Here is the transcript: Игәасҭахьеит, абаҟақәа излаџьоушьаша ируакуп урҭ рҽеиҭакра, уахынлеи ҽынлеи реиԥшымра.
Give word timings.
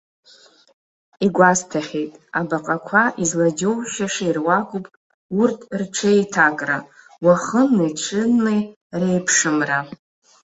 Игәасҭахьеит, 1.25 2.13
абаҟақәа 2.39 3.03
излаџьоушьаша 3.23 4.23
ируакуп 4.29 4.85
урҭ 5.39 5.59
рҽеиҭакра, 5.79 6.77
уахынлеи 7.25 7.93
ҽынлеи 8.01 8.61
реиԥшымра. 8.99 9.79